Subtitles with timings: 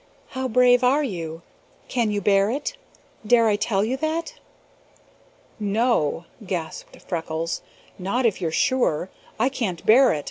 [0.29, 1.43] "How brave are you?
[1.87, 2.75] Can you bear it?
[3.23, 4.33] Dare I tell you that?"
[5.59, 7.61] "No!" gasped Freckles.
[7.99, 9.11] "Not if you're sure!
[9.39, 10.19] I can't bear it!